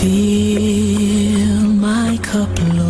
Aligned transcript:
Fill 0.00 1.62
my 1.74 2.16
cup, 2.22 2.48
Lord. 2.76 2.87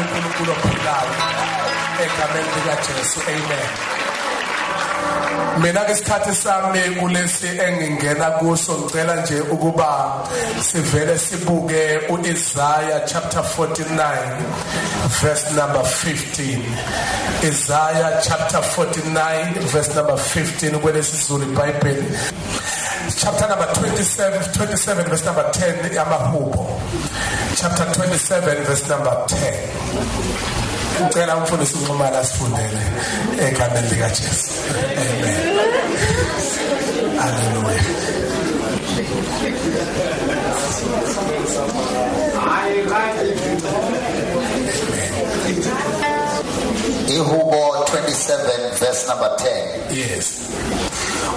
uNkulunkulu 0.00 0.52
ophilayo 0.52 1.12
egameni 2.04 2.48
lika 2.56 2.74
Jesu 2.86 3.20
amen. 3.28 3.68
Mina 5.62 5.80
ke 5.84 5.92
isikhathi 5.92 6.34
sami 6.34 6.80
kulesi 7.00 7.46
engingena 7.66 8.30
kuso 8.38 8.72
ngicela 8.78 9.14
nje 9.16 9.40
ukuba 9.40 10.14
sivele 10.60 11.18
sibuke 11.18 11.98
uIsaiah 12.08 13.00
chapter 13.06 13.42
49 13.42 14.42
verse 15.22 15.50
number 15.56 15.82
15 15.82 16.62
Isaiah 17.42 18.20
chapter 18.22 18.60
49 18.62 19.60
verse 19.72 19.94
number 19.96 20.14
15 20.16 20.78
kwelesi 20.78 21.16
Zulu 21.26 21.44
iBhayibheli 21.52 22.18
chapter 23.16 23.48
number 23.48 23.66
27 23.66 24.38
27 24.52 25.04
verse 25.08 25.24
number 25.24 25.44
10 25.50 25.94
yamahubo 25.94 26.80
chapter 27.58 27.84
27 27.94 28.64
verse 28.66 28.88
number 28.88 29.14
10 29.26 31.02
ngicela 31.02 31.36
umfundisi 31.36 31.74
unxumana 31.78 32.24
sifundele 32.24 32.80
egameni 33.48 33.88
lika 33.90 34.08
Jesu 34.08 34.50
amen. 34.72 35.58
Haleluya 37.18 37.82
ihubo 47.08 47.84
27 47.88 48.78
verse 48.80 49.06
number 49.08 49.30
10 49.90 49.96
yes. 49.96 50.26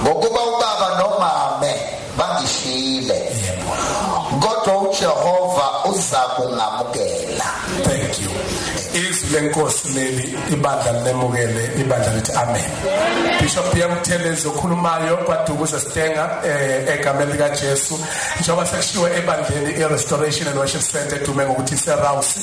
Ngokuba 0.04 0.42
ubaba 0.44 0.88
nomame 1.00 1.74
bangishiyile 2.18 3.32
kodwa 4.40 4.78
uJehova 4.90 5.81
uza 6.02 6.18
kungamukela 6.36 7.46
thank 7.46 7.70
you 7.70 7.71
izwi 7.71 7.71
lenkosi 9.32 9.88
leli 9.96 10.38
ibandla 10.54 10.92
linemukele 10.92 11.64
ibandla 11.82 12.14
lithi 12.14 12.32
amen. 12.32 12.72
Bishop 13.42 13.78
yamthelezi 13.78 14.48
okhulumayo 14.48 15.18
kwadukuze 15.18 15.80
sitenga 15.80 16.30
eh, 16.46 17.00
egameni 17.00 17.32
lika 17.32 17.50
Jesu. 17.50 18.00
Njengoba 18.40 18.66
sekushiwe 18.66 19.18
ebandleni 19.18 19.72
irestoration 19.80 20.48
and 20.48 20.58
worship 20.58 20.82
center 20.82 21.20
dume 21.26 21.46
ngokuthi 21.46 21.74
iserhouse 21.74 22.40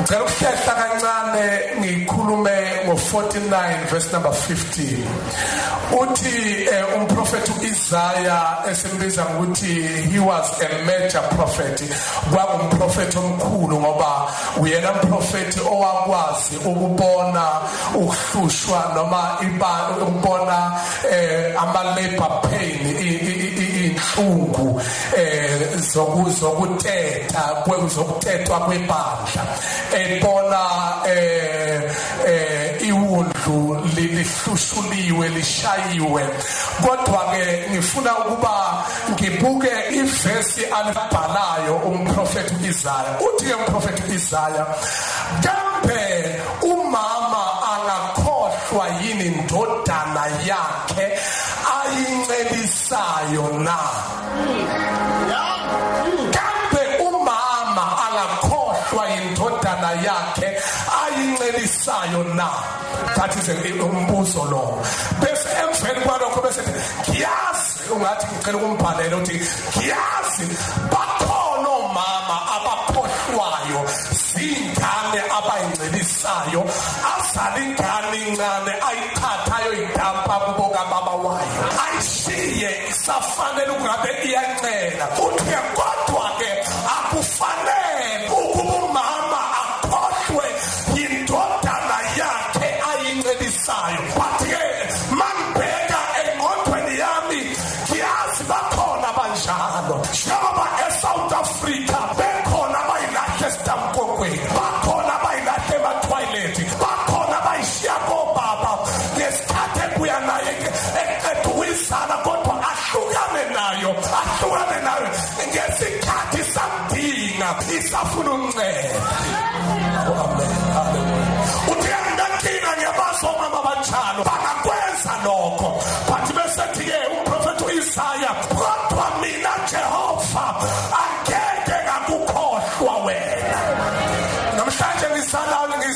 ngicela 0.00 0.24
ukuhlehla 0.24 0.74
kancane 0.74 1.60
ngikhulume 1.80 2.50
ngo49 2.86 3.86
verse 3.90 4.12
number 4.12 4.32
15 4.32 4.98
uthi 6.00 6.64
eh, 6.72 6.84
umprofeti 6.96 7.52
uIsaiah 7.60 8.64
esimbiza 8.70 9.24
ngokuthi 9.24 9.72
he 10.10 10.18
was 10.18 10.60
a 10.62 10.84
major 10.84 11.22
prophet. 11.36 11.82
Kwangumprofeti 12.32 13.18
omkhulu 13.18 13.80
ngoba 13.80 14.32
uyena 14.60 14.92
umprofeti 15.58 15.74
owakwazi 15.74 16.56
ukubona 16.64 17.60
ukuhlushwa 17.94 18.92
noma 18.94 19.38
iba 19.42 19.88
ukubona 20.02 20.80
eh, 21.10 21.54
ama 21.62 21.82
labor 21.82 22.40
pain 22.42 22.96
inhlungu 23.80 24.80
eh 25.16 25.78
zokuzokutetha 25.78 27.42
kwezokutethwa 27.64 28.60
kwebandla 28.60 29.42
ebona 29.92 30.60
eh 31.06 31.77
iwundlu 33.58 33.88
lihlushuliwe 33.94 35.28
lishayiwe 35.28 36.22
kodwa 36.82 37.20
ke 37.32 37.70
ngifuna 37.70 38.18
ukuba 38.18 38.84
ngibuke 39.10 39.72
ivesi 39.90 40.64
alibhalayo 40.64 41.76
umprofeti 41.76 42.54
uIsaiah 42.54 43.22
uthi 43.26 43.44
ke 43.46 43.54
umprofeti 43.54 44.02
uIsaiah 44.10 44.66
kambe 45.42 46.02
umama 46.62 47.44
angakhohlwa 47.72 48.88
yini 49.02 49.26
indodana 49.26 50.24
yakhe 50.46 51.06
ayincelisayo 51.78 53.58
na? 53.58 53.78
Kambe 56.36 56.82
umama 57.08 57.84
angakhohlwa 58.06 59.04
indodana 59.10 59.90
yakhe 60.06 60.48
ayincelisayo 61.02 62.24
na? 62.24 62.77
That 63.18 63.34
is 63.36 63.48
a- 63.48 63.82
umbuzo 63.82 64.44
lo. 64.50 64.78
Bese 65.20 65.48
emveni 65.62 66.00
kwalokho 66.06 66.40
bese 66.42 66.62
ngiyazi 66.62 67.90
ungathi 67.92 68.26
ngicela 68.26 68.58
ukumbhalela 68.58 69.16
uthi 69.16 69.36
ngiyazi 69.76 70.46
bakhona 70.92 71.68
omama 71.68 72.36
abakhohlwayo 72.56 73.80
zingane 74.12 75.20
abayincelisayo 75.38 76.62
azala 77.12 77.58
ingane 77.64 78.18
incane 78.28 78.72
ayithathayo 78.88 79.72
idampa 79.82 80.34
kubo 80.44 80.68
kababa 80.74 81.12
wayo. 81.24 81.62
Ayishiye 81.84 82.70
isafanele 82.90 83.70
ukungabe 83.74 84.10
iyancela. 84.28 85.04
Uthi 85.24 85.54
kodwa 85.76 86.26
ke 86.38 86.50
akufanele 86.94 87.87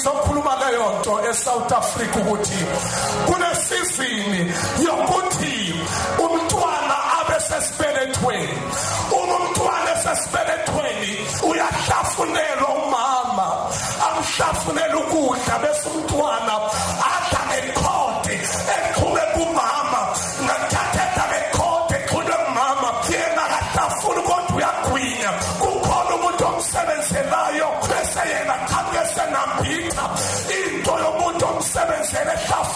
ngizokhuluma 0.03 0.57
leyo 0.57 0.99
nto 0.99 1.31
eSouth 1.31 1.73
Africa 1.73 2.17
ukuthi 2.17 2.67
kunesizini 3.27 4.53
yokuthi 4.85 5.75
umntwana 6.19 6.97
abe 7.21 7.41
sesibelethweni. 7.41 8.59
Uma 9.13 9.35
umntwana 9.37 9.91
esesibelethweni 9.95 11.13
uyahlafunelwa 11.51 12.69
umama 12.83 13.49
amhlafunela 14.07 14.97
ukudla 14.97 15.59
bese 15.63 15.89
umntwana 15.89 16.55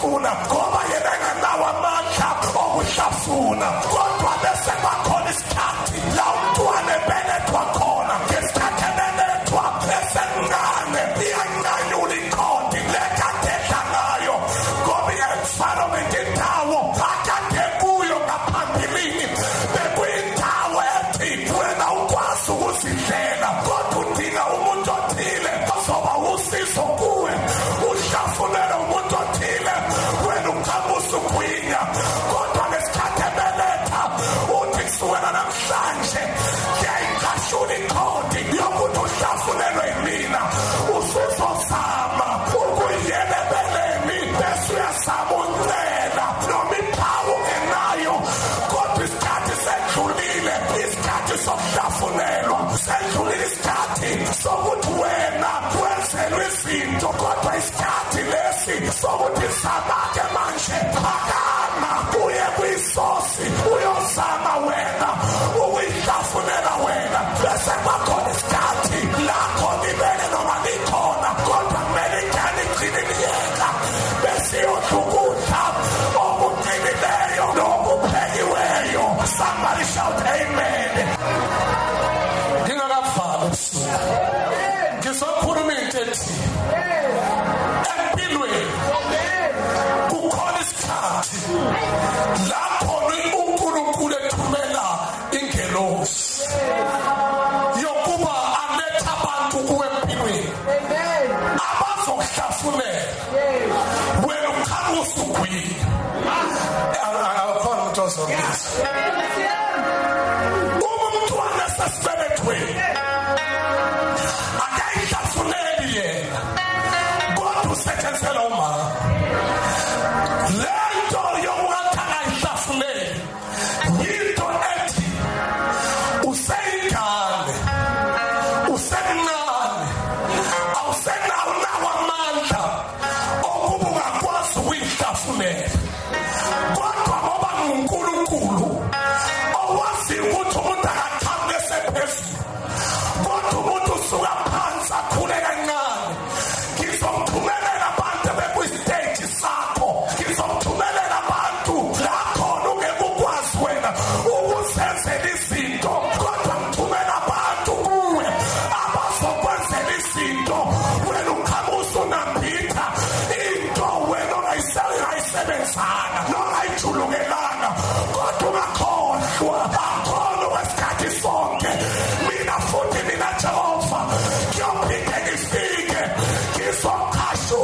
okuhlafuna 0.06 0.30
ngoba 0.46 0.80
yena 0.90 1.10
enganawo 1.16 1.64
amandla 1.72 2.28
okuhlafuna 2.62 3.68
kodwa 3.90 4.15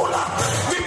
sola. 0.03 0.82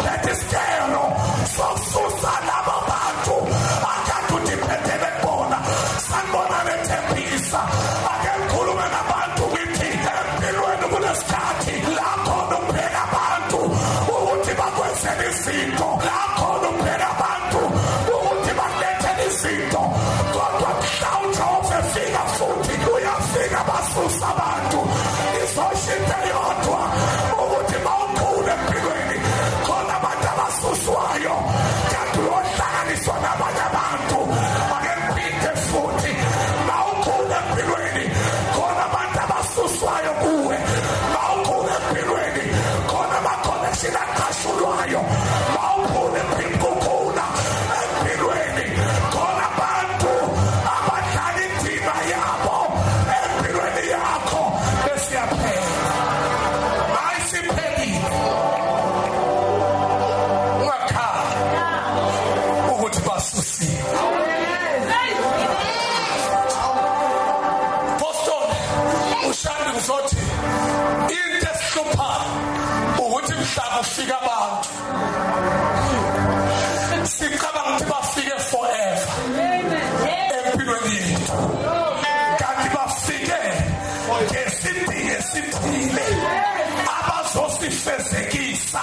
kukuncedisa 88.77 88.83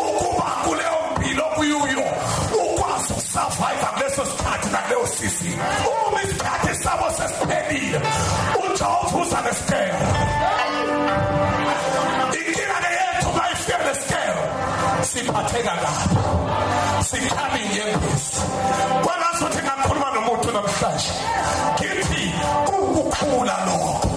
ukuba 0.00 0.44
kuleyo 0.64 0.98
mpilo 1.16 1.44
kuyo 1.44 1.78
ukwazi 1.78 3.12
usurviva 3.12 3.86
kuleso 3.94 4.24
sikhathi 4.26 4.68
nakuleyo 4.72 5.06
sizini 5.06 5.60
uma 6.08 6.22
isikhathi 6.22 6.74
sabo 6.82 7.10
sesiphelile 7.10 8.00
ujehova 8.64 9.18
uza 9.18 9.40
nesikelo 9.40 9.98
inkinga 12.38 12.78
ke 12.82 12.90
yethu 12.98 13.28
uma 13.30 13.44
ifike 13.52 13.78
nesikelo 13.86 14.42
siphatheka 15.02 15.74
kabi. 15.82 16.14
Sikhami 17.08 17.60
nyembezi 17.74 18.40
kwalazothi 19.04 19.62
ngakhuluma 19.62 20.10
nomuntu 20.14 20.48
namhlanje 20.52 21.10
ngithi 21.74 22.32
kukukhula 22.66 23.56
lokho. 23.66 24.07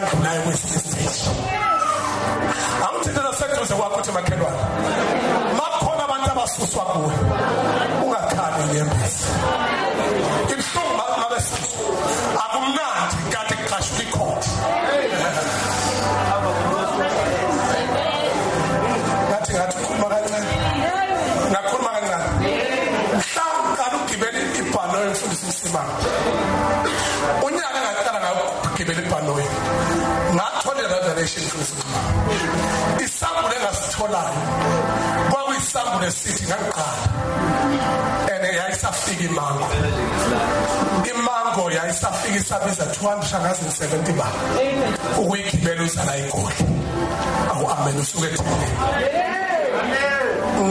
Sekufika 0.00 0.16
ndlulayo 0.16 0.42
kwesinye 0.42 0.76
isiteji 0.76 1.30
awuthinte 2.84 3.20
naseduze 3.22 3.74
kwakho 3.74 3.96
uthi 4.00 4.12
makhelwane 4.12 4.62
makukhona 5.58 6.04
abantu 6.04 6.30
abasuswa 6.32 6.84
kuwe 6.84 7.14
ungakhali 8.04 8.64
nyembezi 8.72 9.24
ibuhlungu 10.52 10.94
mabesuswa 11.20 11.80
akumnandi 12.44 13.16
kanti 13.32 13.54
kuqashwa 13.54 14.02
ikhodi 14.04 14.48
ngathi 19.28 19.52
ngathi 19.54 19.76
ukhuluma 19.82 20.08
kancane. 20.12 20.50
Ngakhuluma 21.50 21.90
kancane. 21.94 22.26
Mhlawumbe 23.18 23.74
qala 23.78 23.96
ugibela 24.04 24.38
ibhanoyi 24.60 25.10
mfundisi 25.10 25.46
msimanga 25.46 25.94
unyaka 27.46 27.78
engaqala 27.80 28.18
ngawo 28.20 28.42
ukugibela 28.64 29.00
ibhanoyi. 29.06 29.46
Ngathola 31.20 31.26
i-revelation 31.26 31.44
mfundisi 31.44 31.74
msimanga 31.74 33.04
isambulo 33.04 33.54
engasitholayo 33.54 34.40
kwakuyisambulo 35.30 36.06
esithi 36.06 36.44
ngakuqala. 36.46 37.02
And 38.32 38.44
yayisafika 38.56 39.24
imango. 39.24 39.66
Imango 41.10 41.70
yayisafika 41.70 42.36
isabiza 42.36 42.84
270 42.84 44.12
bani 44.12 44.38
ukuyigibela 45.18 45.82
uzala 45.82 46.16
igoli. 46.16 46.54
Awu 47.50 47.70
amen 47.70 48.00
usuke 48.00 48.26
ethini 48.26 48.68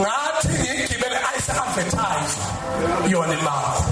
ngathi 0.00 0.48
ngiyigibele 0.48 1.16
ayise 1.28 1.52
advertise 1.52 2.38
yona 3.08 3.34
imango. 3.34 3.84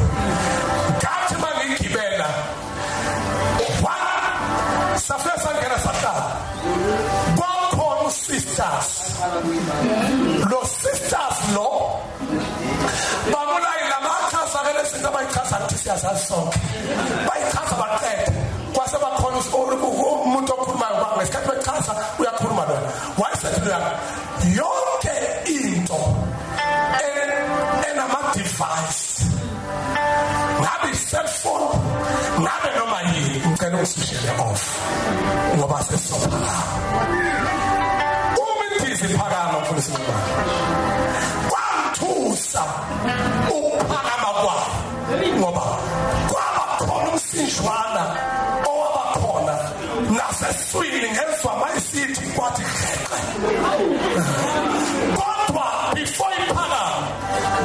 Usisters 8.58 9.14
lo 10.50 10.60
sisters 10.66 11.38
lo 11.54 12.02
bamulayini 13.30 13.88
lamachaza 13.90 14.58
ke 14.66 14.72
lezinto 14.74 15.08
abayichaza 15.08 15.56
ukuthi 15.58 15.78
siyazazi 15.78 16.26
sonke 16.26 16.58
bayichaza 17.26 17.74
baqeda 17.78 18.32
kwase 18.74 18.98
bakhona 18.98 19.38
umuntu 20.26 20.52
okhulumayo 20.52 20.96
kwabo 20.98 21.16
ngesikhathi 21.16 21.48
bechaza 21.48 21.92
uyakhuluma 22.18 22.64
lona. 22.68 22.90
Wayesethi 23.18 23.60
loya 23.64 23.78
yonke 24.58 25.14
into 25.46 26.00
enama-device 27.90 29.22
ngabe 30.60 30.88
i-cellphone 30.92 31.66
ngabe 32.42 32.68
noma 32.78 32.98
yini 33.02 33.38
ngicela 33.46 33.76
ukusishele 33.76 34.30
off 34.42 34.62
ngoba 35.56 35.82
sesizophakama 35.82 37.67
uma 38.98 39.06
indizi 39.06 39.14
iphakama 39.14 39.60
mfundisi 39.60 39.90
mncane 39.90 40.08
kwangithusa 41.48 42.62
ukuphakama 43.50 44.30
kwayo 44.40 45.38
ngoba 45.38 45.60
kwaba 46.30 46.64
khona 46.78 47.08
umsinjwana 47.12 48.02
owaba 48.68 49.02
khona 49.20 49.54
naseswini 50.10 51.08
ngezwa 51.10 51.52
mayisithi 51.60 52.26
kwathi 52.36 52.62
kodwa 55.16 55.66
before 55.94 56.34
iphakama 56.36 57.08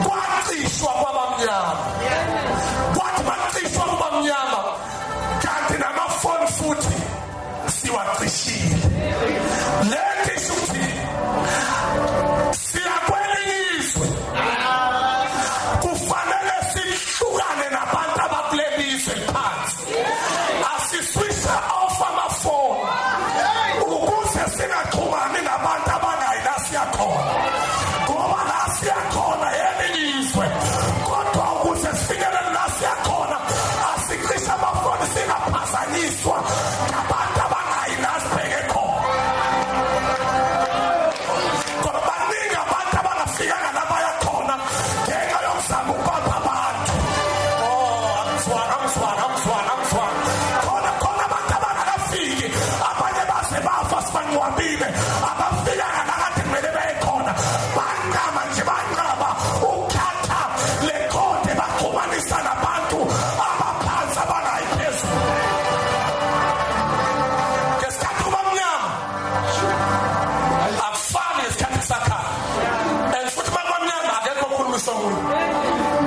kwacishwa 0.06 0.92
kwabamnyama. 0.94 2.33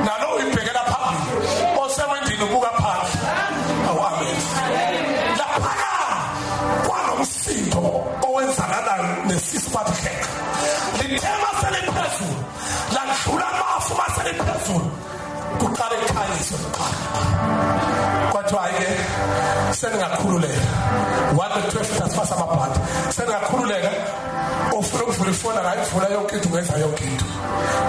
Nalo 0.06 0.26
uyibhekela 0.36 0.82
phambili 0.90 1.46
osewendini 1.82 2.44
ubuka 2.44 2.70
phansi 2.80 3.18
awu 3.88 4.00
amen. 4.08 4.36
Laphana 5.38 5.90
kwanomsindo 6.86 7.82
owenzakalayo 8.26 9.24
nesisi 9.26 9.70
bathi 9.74 9.96
heqa 10.04 10.28
lithema 10.98 11.50
seliphezulu 11.60 12.36
ladlula 12.94 13.46
amafu 13.52 13.92
maseliphezulu 14.00 14.90
kuqala 15.60 15.94
ekhanyise 16.04 16.54
kuqala 16.62 16.96
kwathiwa 18.32 18.62
hayi-ke 18.62 18.88
ukuvula 25.26 25.30
ifoni 25.30 25.58
angayivula 25.58 26.08
yonke 26.08 26.36
into 26.36 26.48
ungenza 26.48 26.78
yonke 26.78 27.04
into 27.04 27.24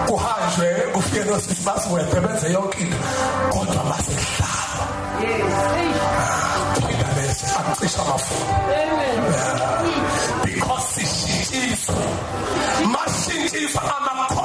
kuhanjwe 0.07 0.67
kufike 0.93 1.23
nosisi 1.23 1.61
basiwephe 1.65 2.19
benze 2.19 2.51
yonke 2.53 2.79
into 2.79 2.97
kodwa 3.51 3.83
masehlala 3.83 4.87
phinda 6.73 7.07
lesi 7.17 7.45
akucisha 7.59 8.01
amafoni 8.01 8.45
because 10.45 10.85
sishintshiswe 10.93 11.95
mashintshiswa 12.93 13.81
ama-contact 13.97 14.36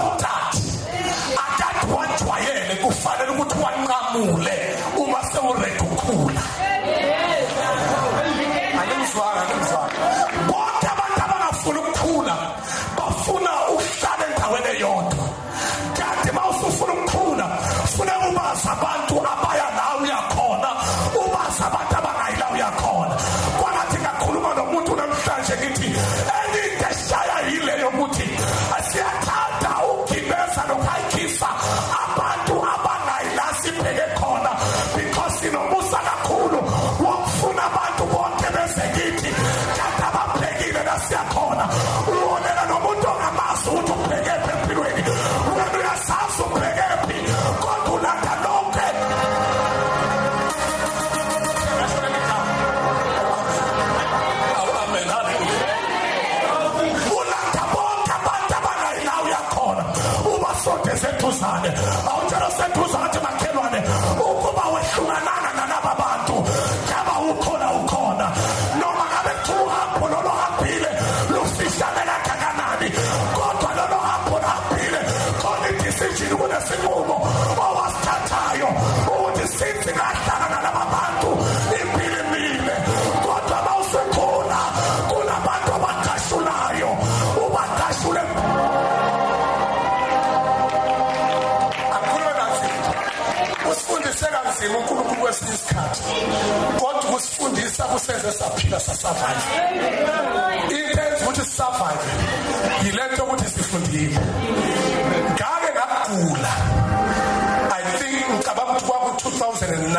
tusane 61.23 61.69
awutshela 62.11 62.47
usethuza 62.49 62.99
wathi 63.03 63.19
makhe 63.25 63.52
kusenze 97.93 98.33
saphila 98.33 98.81
sasurvive 98.81 99.45
into 100.71 101.01
enza 101.03 101.25
ukuthi 101.25 101.45
sisurvive 101.45 102.09
yile 102.85 103.03
nto 103.13 103.23
yokuthi 103.23 103.49
sifundile. 103.55 104.21
Ngake 105.33 105.71
ngagula. 105.77 106.53
I 107.79 107.83
think 107.99 108.17
ngicabanga 108.31 108.73
ukuthi 108.73 108.87
kwaku-2009 108.87 109.99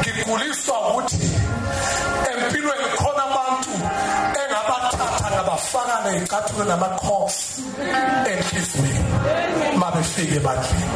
ngiguliswa 0.00 0.76
ukuthi 0.88 1.30
empilweni 2.30 2.88
khona 2.98 3.22
abantu 3.28 3.72
engabathatha 4.40 5.28
ngabafaka 5.34 5.96
ney'cathulo 6.04 6.64
namakhosi 6.64 7.62
enhliziyweni 8.30 9.04
ma 9.80 9.88
befike 9.94 10.36
ebandleni 10.36 10.86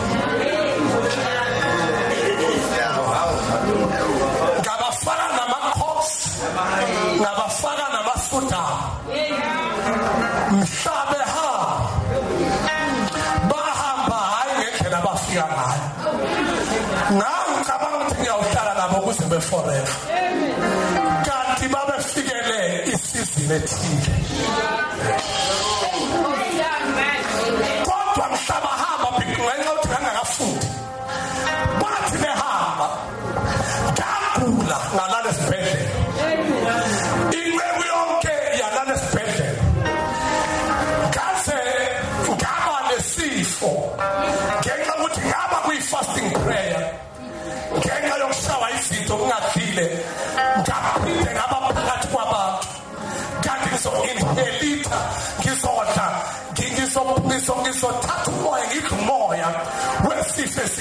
Ngicabanga 17.55 17.97
ukuthi 17.99 18.17
ngiyawuhlala 18.21 18.73
nabo 18.79 18.97
kuze 19.05 19.25
beforever. 19.31 19.97
Kanti 21.27 21.67
babefikele 21.73 22.61
isizini 22.95 23.55
ethile. 23.55 24.13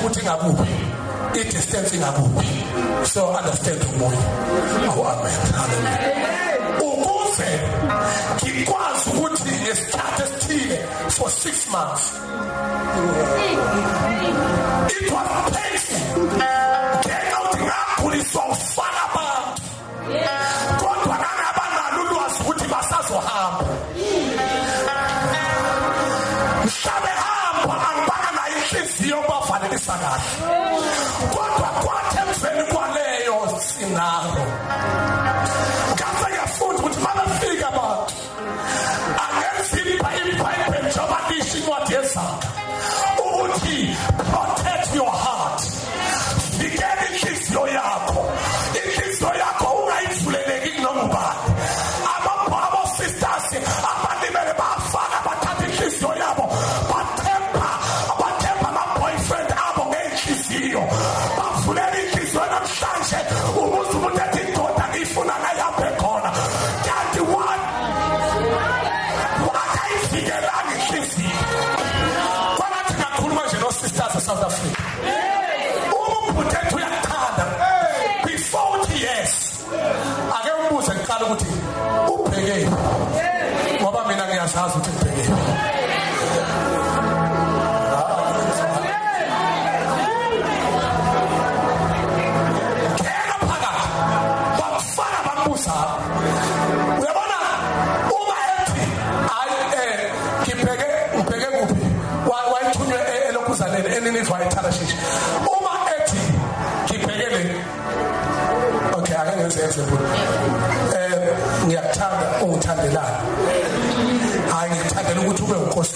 ukuthi 0.00 0.20
ingakuphi 0.20 0.72
i-distance 1.40 1.96
ingakuphi 1.96 2.48
so 3.04 3.28
understand 3.38 3.80
umoya. 3.94 4.18
Awu-amen 4.88 5.40
hallelujah. 5.56 6.80
Ukuze 6.80 7.50
ngikwazi 8.36 9.10
ukuthi 9.10 9.52
ngesikhathi 9.62 10.22
esithile 10.22 10.78
for 11.10 11.30
six 11.30 11.68
months 11.70 12.12
it 14.96 15.12
was 15.12 15.28
painful 15.54 16.02
ngenxa 17.04 17.30
yokuthi 17.30 17.60
ngakhuliswa 17.64 18.42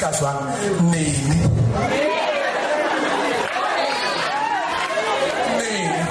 kazwang 0.04 0.40
nini 0.92 1.40
nini 5.58 6.04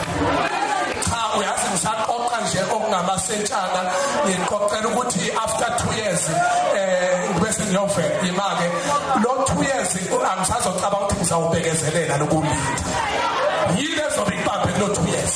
cha 1.06 1.22
uyazi 1.38 1.68
ngisaqoqa 1.72 2.38
nje 2.42 2.62
okungamasentshana. 2.74 3.82
Ngiqoqela 4.26 4.88
ukuthi 4.90 5.24
after 5.44 5.70
2 5.70 5.98
years 6.02 6.24
eh 6.74 7.30
bese 7.42 7.64
ngiyovela 7.70 8.18
imake. 8.30 8.68
Lo 9.24 9.32
2 9.46 9.64
years 9.70 9.90
angisazocabanga 10.32 11.06
ukuthi 11.06 11.16
ngizawubekezelela 11.16 12.18
lokulinda. 12.18 12.58
Yile 13.78 14.04
ezobe 14.10 14.34
ibambe 14.42 14.72
kulo 14.74 14.88
2 14.88 15.14
years? 15.14 15.34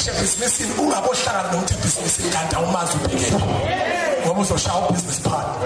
Ngisho 0.00 0.12
ebhizinisini 0.16 0.72
ungabohlangana 0.80 1.52
nokuthi 1.52 1.74
ebhizinisini 1.74 2.30
kanti 2.34 2.54
awumazi 2.56 2.92
ubhekephi 2.96 3.36
ngoba 4.24 4.40
uzoshaya 4.40 4.88
ubusiness 4.88 5.20
partner 5.20 5.56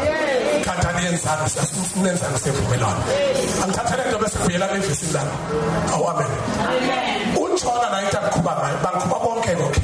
kanti 0.65 0.87
aniyenzanga 0.91 1.47
sinenzanga 1.49 2.39
sevumelwano 2.43 3.03
angithathele 3.63 4.03
nto 4.09 4.19
bese 4.19 4.39
kuvuyela 4.39 4.67
evesini 4.77 5.13
lami. 5.13 5.35
Awu 5.93 6.05
amen. 6.11 6.31
Utshona 7.43 7.87
nayo 7.91 8.07
into 8.07 8.19
angikhuba 8.19 8.53
ngayo. 8.59 8.77
Bangikhuba 8.85 9.17
bonke 9.25 9.53
konke 9.61 9.81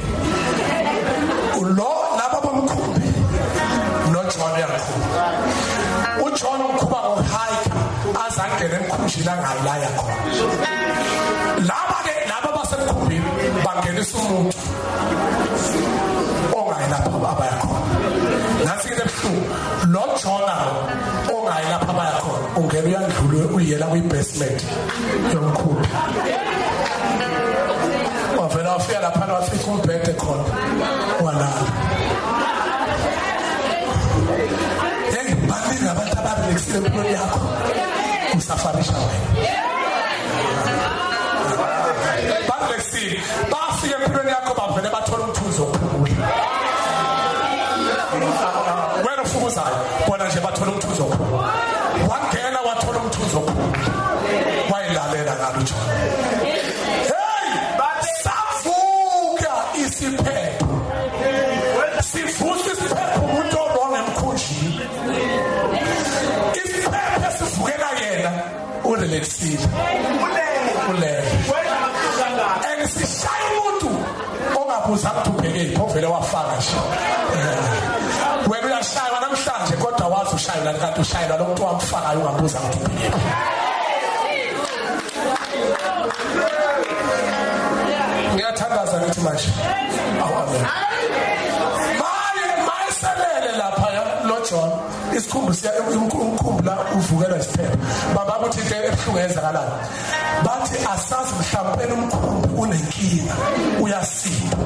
lo 1.77 1.91
laba 2.19 2.39
bomkhumbi 2.43 3.07
noJohn 4.11 4.51
uyangikhuba 4.57 5.23
uJohn 6.25 6.61
umkhuba 6.67 6.99
ngohike 7.07 7.71
azangena 8.23 8.75
emkhunjini 8.79 9.29
angayi 9.31 9.61
la 9.65 9.73
yakhona. 9.83 10.80
Umuntu 14.01 14.57
ongayi 16.57 16.87
lapha 16.89 17.17
abaya 17.31 17.55
khona. 17.61 17.81
Nasi 18.65 18.87
into 18.89 19.03
ebuhlungu. 19.05 19.43
Lo 19.93 20.03
Jona 20.21 20.55
ongayi 21.33 21.67
lapha 21.73 21.91
abaya 21.93 22.15
khona 22.23 22.45
ungena 22.59 22.87
uyandlula 22.89 23.45
uyela 23.55 23.85
kwi-basement 23.91 24.59
yomkhumbi 25.33 25.87
wavela 28.37 28.69
wafika 28.73 28.99
lapha 28.99 29.33
wafika 29.33 29.67
umbhede 29.71 30.13
khona 30.21 30.43
walala. 31.23 31.65
Hey 35.13 35.29
baningi 35.49 35.87
abantu 35.91 36.15
ababelekisile 36.19 36.77
empilweni 36.77 37.13
yakho 37.13 37.39
usafarisha 38.37 38.97
wena. 39.07 39.27
Babelekisile 42.49 43.17
bafika 43.81 44.03
empilweni 44.03 44.29
yakho 44.29 44.53
bavele 44.53 44.89
bathola 44.89 45.23
umthunzi 45.23 45.61
wokuphumula 45.61 46.27
wena 49.05 49.21
ufukuzayo 49.23 49.77
bona 50.07 50.27
nje 50.27 50.39
bathola 50.39 50.71
umthunzi 50.71 51.01
wokuphumula 51.01 51.40
ongabuza 74.71 75.11
ukuthi 75.11 75.29
ubhekephi 75.29 75.81
ovele 75.81 76.07
wafaka 76.07 76.55
nje. 76.57 76.75
Eh, 77.35 78.49
wena 78.49 78.67
uyashaywa 78.67 79.19
namhlanje 79.19 79.75
kodwa 79.77 80.07
wazi 80.07 80.35
ushayela 80.35 80.73
kanti 80.73 81.01
ushayela 81.01 81.37
lo 81.37 81.45
muntu 81.45 81.63
wamfakayo 81.65 82.19
ungabuza 82.19 82.59
ukuthi 82.59 82.79
ubhekephi 82.85 83.19
ngiyathandaza 88.33 88.97
ngithi 89.01 89.21
manje. 89.21 89.49
Awu 90.23 90.35
amen. 90.41 90.90
Isikhumbu 95.21 95.53
siya 95.53 95.71
umkhumbu 95.87 96.63
la 96.65 96.75
uvukelwa 96.97 97.37
isiphepho 97.37 97.77
baba 98.15 98.33
ukuthi 98.39 98.59
into 98.61 98.75
ebuhlungu 98.75 99.19
yenzakalayo 99.19 99.73
bathi 100.45 100.75
asazi 100.93 101.33
mhlawumbe 101.39 101.83
umkhumbi 101.93 102.47
unenkinga 102.61 103.35
uyasinda 103.83 104.57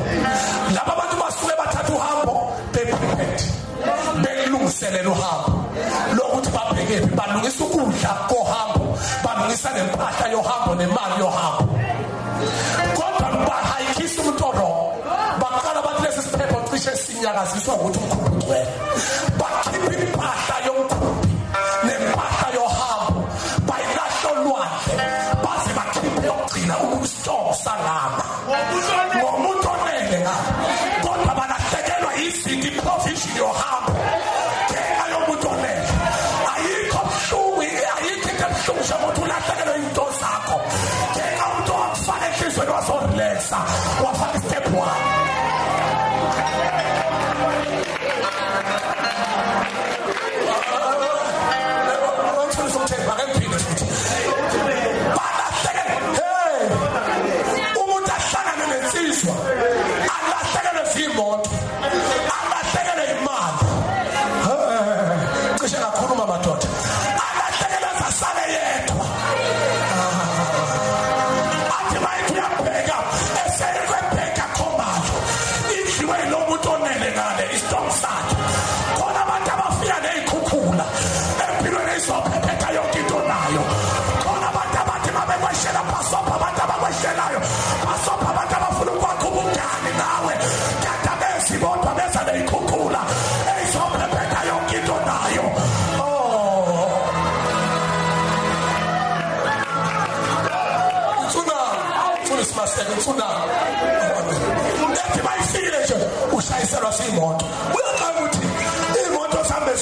laba 0.75 0.91
abantu 0.95 1.15
basuke 1.21 1.53
bathatha 1.59 1.93
uhambo 1.97 2.33
beprepared 2.73 3.41
bekulungiselela 4.21 5.09
uhambo. 5.09 5.51
Lokuthi 6.17 6.49
babhekephi 6.55 7.09
balungisa 7.15 7.63
ukudla 7.63 8.11
kohambo 8.29 8.97
balungisa 9.23 9.69
nempahla 9.75 10.27
yohambo 10.31 10.71
nemali 10.75 11.15
yohambo. 11.19 11.73
Kodwa 12.95 13.27
bahayikisa 13.47 14.21
umuntu 14.21 14.45
orongo 14.49 14.95
baqala 15.41 15.79
bathi 15.85 16.01
lesi 16.03 16.21
siphepho 16.21 16.57
cishe 16.69 16.95
sinyakaziswa 16.95 17.73
ukuthi 17.75 17.99
umkhumbi 17.99 18.29
ugcwele. 18.35 18.67
Bakhipha 19.39 20.24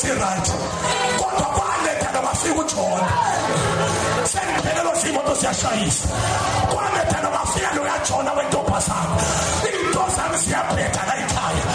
esirayithi 0.04 0.52
kodwa 1.18 1.48
kwaletha 1.56 2.12
namafika 2.12 2.60
utshona 2.62 3.08
sengiphelelwa 4.24 4.96
zimoto 4.96 5.36
siyashayisa 5.36 6.08
kwaletha 6.74 7.22
namafika 7.22 7.70
lokatshona 7.76 8.34
wentombazana 8.34 9.16
iy'nto 9.68 10.04
zami 10.16 10.38
ziyabheda 10.38 11.02
la 11.08 11.16
ekhaya 11.24 11.66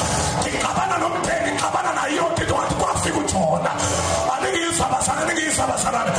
ngixabana 0.41 0.97
nompheni 0.99 1.53
ngixabana 1.53 1.93
nayo 1.93 2.17
yonke 2.17 2.43
into 2.43 2.55
ngathi 2.55 2.75
kwafika 2.75 3.19
utshona 3.19 3.71
aningiyizwa 4.35 4.87
bazana 4.93 5.21
aningiyizwa 5.23 5.67
bazanana 5.67 6.13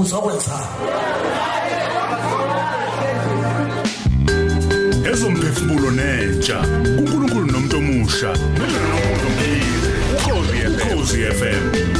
uzokwenza 0.00 0.58
ezomphefumulo 5.12 5.90
nentsha 5.90 6.58
uNkulunkulu 6.98 7.46
nomuntu 7.52 7.76
omusha 7.76 8.30
ukhonzi 10.74 11.18
FM 11.38 11.91